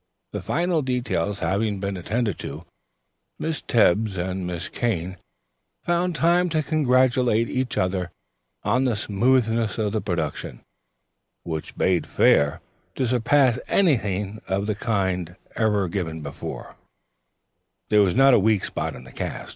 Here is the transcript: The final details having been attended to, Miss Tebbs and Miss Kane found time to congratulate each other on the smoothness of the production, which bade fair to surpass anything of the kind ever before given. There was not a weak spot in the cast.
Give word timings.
The 0.31 0.41
final 0.41 0.81
details 0.81 1.41
having 1.41 1.79
been 1.79 1.95
attended 1.95 2.39
to, 2.39 2.65
Miss 3.37 3.61
Tebbs 3.61 4.17
and 4.17 4.47
Miss 4.47 4.67
Kane 4.67 5.17
found 5.83 6.15
time 6.15 6.49
to 6.49 6.63
congratulate 6.63 7.47
each 7.51 7.77
other 7.77 8.09
on 8.63 8.85
the 8.85 8.95
smoothness 8.95 9.77
of 9.77 9.91
the 9.91 10.01
production, 10.01 10.61
which 11.43 11.77
bade 11.77 12.07
fair 12.07 12.61
to 12.95 13.05
surpass 13.05 13.59
anything 13.67 14.41
of 14.47 14.65
the 14.65 14.73
kind 14.73 15.35
ever 15.55 15.87
before 15.87 16.63
given. 16.63 16.75
There 17.89 18.01
was 18.01 18.15
not 18.15 18.33
a 18.33 18.39
weak 18.39 18.65
spot 18.65 18.95
in 18.95 19.03
the 19.03 19.11
cast. 19.11 19.49